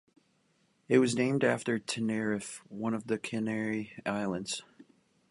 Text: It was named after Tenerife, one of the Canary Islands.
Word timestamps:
It 0.89 0.97
was 0.97 1.13
named 1.15 1.43
after 1.43 1.77
Tenerife, 1.77 2.63
one 2.69 2.95
of 2.95 3.05
the 3.05 3.19
Canary 3.19 3.93
Islands. 4.03 4.63